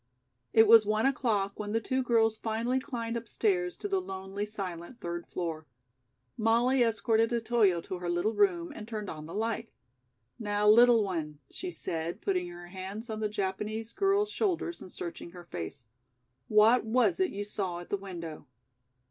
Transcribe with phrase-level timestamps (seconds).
[0.51, 4.99] It was one o'clock when the two girls finally climbed upstairs to the lonely silent
[4.99, 5.67] third floor.
[6.37, 9.69] Molly escorted Otoyo to her little room and turned on the light.
[10.39, 15.29] "Now, little one," she said, putting her hands on the Japanese girl's shoulders and searching
[15.33, 15.85] her face,
[16.47, 18.47] "what was it you saw at the window?"